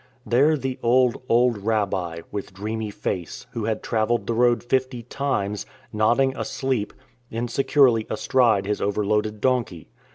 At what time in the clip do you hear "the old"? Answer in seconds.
0.57-1.21